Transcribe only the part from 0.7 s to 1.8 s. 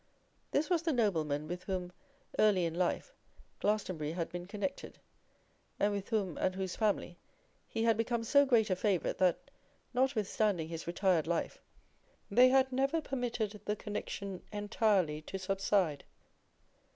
the nobleman with